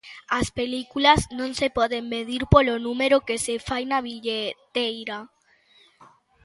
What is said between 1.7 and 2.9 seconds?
poden medir polo